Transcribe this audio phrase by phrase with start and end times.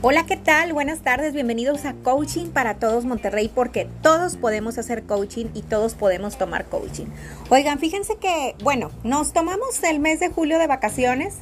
[0.00, 0.72] Hola, ¿qué tal?
[0.72, 5.94] Buenas tardes, bienvenidos a Coaching para Todos Monterrey, porque todos podemos hacer coaching y todos
[5.94, 7.06] podemos tomar coaching.
[7.50, 11.38] Oigan, fíjense que, bueno, nos tomamos el mes de julio de vacaciones.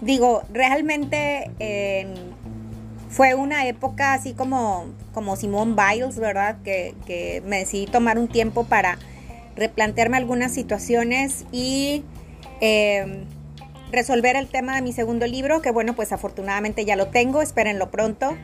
[0.00, 1.50] Digo, realmente
[3.10, 6.58] fue una época así como, como Simone Biles, ¿verdad?
[6.62, 8.96] Que, me decidí tomar un tiempo para
[9.56, 12.04] replantearme algunas situaciones y...
[12.60, 13.24] Em,
[13.92, 17.90] resolver el tema de mi segundo libro, que bueno, pues afortunadamente ya lo tengo, espérenlo
[17.90, 18.34] pronto.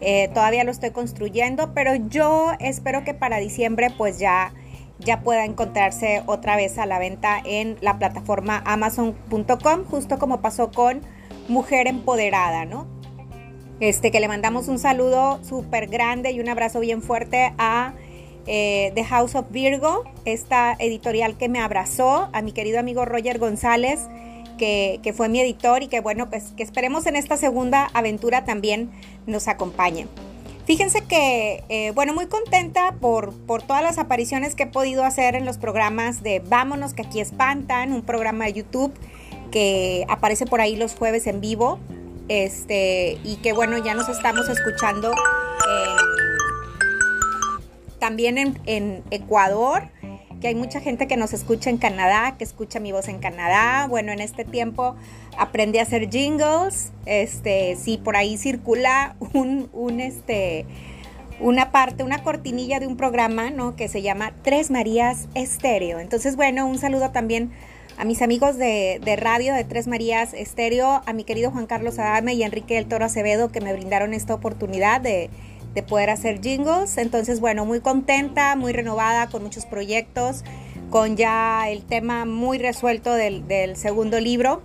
[0.00, 4.52] Eh, todavía lo estoy construyendo, pero yo espero que para diciembre pues ya,
[4.98, 10.70] ya pueda encontrarse otra vez a la venta en la plataforma amazon.com, justo como pasó
[10.70, 11.00] con
[11.48, 12.86] Mujer Empoderada, ¿no?
[13.80, 17.94] Este, que le mandamos un saludo súper grande y un abrazo bien fuerte a
[18.46, 23.38] eh, The House of Virgo, esta editorial que me abrazó, a mi querido amigo Roger
[23.38, 24.08] González,
[24.58, 28.90] que, fue mi editor y que bueno, pues que esperemos en esta segunda aventura también
[29.26, 30.06] nos acompañe.
[30.66, 35.34] Fíjense que, eh, bueno, muy contenta por, por todas las apariciones que he podido hacer
[35.34, 38.92] en los programas de Vámonos, que aquí espantan, un programa de YouTube
[39.50, 41.78] que aparece por ahí los jueves en vivo.
[42.28, 45.14] Este, y que bueno, ya nos estamos escuchando
[47.98, 49.88] también en, en Ecuador
[50.40, 53.86] que hay mucha gente que nos escucha en Canadá, que escucha mi voz en Canadá.
[53.88, 54.96] Bueno, en este tiempo
[55.36, 56.92] aprendí a hacer jingles.
[57.06, 60.66] Este, sí, por ahí circula un, un este,
[61.40, 63.76] una parte, una cortinilla de un programa, ¿no?
[63.76, 65.98] Que se llama Tres Marías Estéreo.
[65.98, 67.50] Entonces, bueno, un saludo también
[67.96, 71.98] a mis amigos de, de, radio de Tres Marías Estéreo, a mi querido Juan Carlos
[71.98, 75.30] Adame y Enrique del Toro Acevedo que me brindaron esta oportunidad de,
[75.74, 76.98] de poder hacer jingles.
[76.98, 80.44] Entonces, bueno, muy contenta, muy renovada, con muchos proyectos,
[80.90, 84.62] con ya el tema muy resuelto del, segundo libro.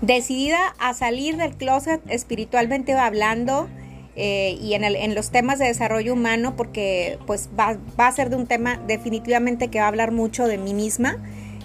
[0.00, 3.68] Decidida a salir del closet espiritualmente hablando
[4.14, 8.12] eh, y en, el, en, los temas de desarrollo humano, porque pues va, va a
[8.12, 11.18] ser de un tema definitivamente que va a hablar mucho de mí misma.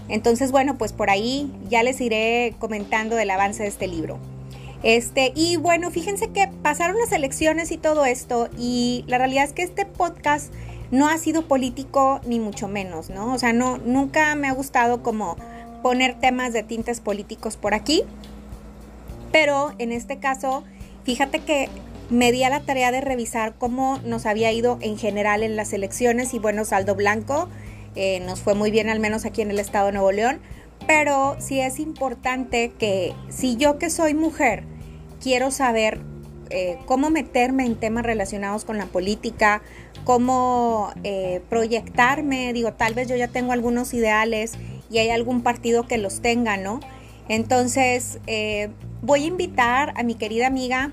[0.09, 4.19] Entonces, bueno, pues por ahí ya les iré comentando del avance de este libro.
[4.83, 9.53] Este, y bueno, fíjense que pasaron las elecciones y todo esto, y la realidad es
[9.53, 10.53] que este podcast
[10.91, 13.33] no ha sido político ni mucho menos, ¿no?
[13.33, 15.37] O sea, no, nunca me ha gustado como
[15.81, 18.03] poner temas de tintes políticos por aquí.
[19.31, 20.63] Pero en este caso,
[21.03, 21.69] fíjate que
[22.09, 25.73] me di a la tarea de revisar cómo nos había ido en general en las
[25.73, 27.49] elecciones y bueno, saldo blanco,
[27.95, 30.39] eh, nos fue muy bien al menos aquí en el estado de Nuevo León,
[30.85, 34.63] pero sí es importante que si yo que soy mujer
[35.23, 36.01] quiero saber
[36.49, 39.61] eh, cómo meterme en temas relacionados con la política,
[40.03, 44.53] cómo eh, proyectarme, digo, tal vez yo ya tengo algunos ideales
[44.91, 46.81] y hay algún partido que los tenga, ¿no?
[47.29, 48.69] Entonces, eh,
[49.01, 50.91] voy a invitar a mi querida amiga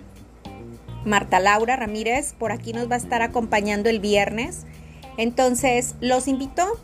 [1.05, 4.65] Marta Laura Ramírez, por aquí nos va a estar acompañando el viernes.
[5.17, 6.79] Entonces, los invito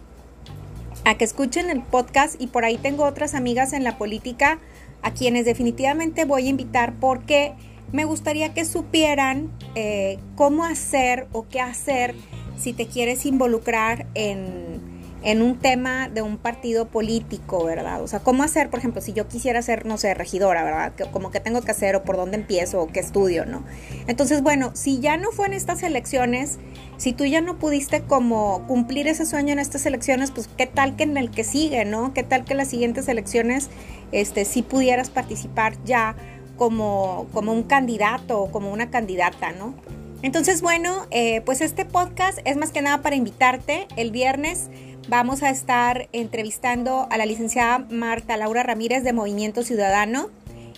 [1.05, 4.59] a que escuchen el podcast y por ahí tengo otras amigas en la política
[5.03, 7.55] a quienes definitivamente voy a invitar porque
[7.93, 12.15] me gustaría que supieran eh, cómo hacer o qué hacer
[12.59, 18.03] si te quieres involucrar en, un tema de un partido político, ¿verdad?
[18.03, 20.93] O sea, cómo hacer, por ejemplo, si yo quisiera ser, no sé, regidora, ¿verdad?
[21.11, 23.65] Como que tengo que hacer o por dónde empiezo o qué estudio, ¿no?
[24.07, 26.59] Entonces, bueno, si ya no fue en estas elecciones,
[26.97, 30.97] si tú ya no pudiste como cumplir ese sueño en estas elecciones, pues qué tal
[30.97, 32.15] que en el que sigue, ¿no?
[32.15, 33.69] ¿Qué tal que en las siguientes elecciones
[34.13, 36.15] este, si pudieras participar ya
[36.57, 39.75] como, como un candidato o como una candidata, ¿no?
[40.23, 43.87] Entonces, bueno, eh, pues este podcast es más que nada para invitarte.
[43.97, 44.71] El viernes
[45.09, 50.31] vamos a estar entrevistando a la licenciada Marta Laura Ramírez de Movimiento Ciudadano.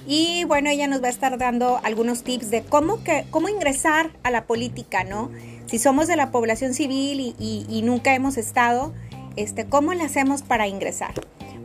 [0.06, 4.10] Y bueno, ella nos va a estar dando algunos tips de cómo, que, cómo ingresar
[4.22, 5.30] a la política, ¿no?
[5.66, 8.94] Si somos de la población civil y, nunca hemos estado,
[9.36, 11.12] este, ¿cómo le hacemos para ingresar?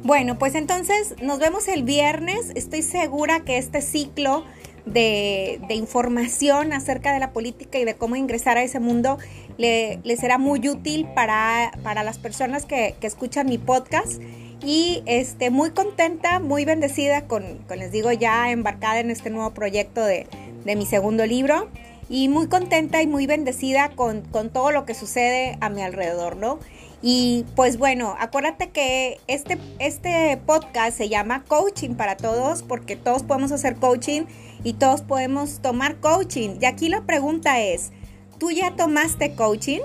[0.04, 2.52] Bueno, pues entonces nos vemos el viernes.
[2.56, 4.44] Estoy segura que este ciclo
[4.86, 9.18] de, información acerca de la política y de cómo ingresar a ese mundo
[9.58, 14.22] le, será muy útil para, las personas que, escuchan mi podcast.
[14.66, 17.44] Y este, muy contenta, muy bendecida con,
[17.76, 20.28] les digo, ya embarcada en este nuevo proyecto de,
[20.66, 21.70] mi segundo libro.
[22.10, 26.36] Y muy contenta y muy bendecida con, con todo lo que sucede a mi alrededor,
[26.36, 26.60] ¿no?
[27.06, 33.24] Y pues bueno, acuérdate que este, este podcast se llama Coaching para Todos porque todos
[33.24, 34.22] podemos hacer coaching
[34.64, 36.52] y todos podemos tomar coaching.
[36.62, 37.92] Y aquí la pregunta es,
[38.40, 39.82] ¿tú ya tomaste coaching?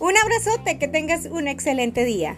[0.00, 2.36] Un abrazote, que tengas un excelente día.